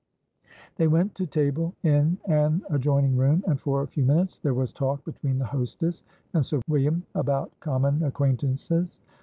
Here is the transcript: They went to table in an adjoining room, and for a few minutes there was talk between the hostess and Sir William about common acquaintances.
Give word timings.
They 0.77 0.87
went 0.87 1.13
to 1.13 1.27
table 1.27 1.75
in 1.83 2.17
an 2.25 2.65
adjoining 2.71 3.15
room, 3.15 3.43
and 3.45 3.61
for 3.61 3.83
a 3.83 3.87
few 3.87 4.03
minutes 4.03 4.39
there 4.39 4.55
was 4.55 4.73
talk 4.73 5.05
between 5.05 5.37
the 5.37 5.45
hostess 5.45 6.01
and 6.33 6.43
Sir 6.43 6.59
William 6.67 7.03
about 7.13 7.51
common 7.59 8.01
acquaintances. 8.03 8.97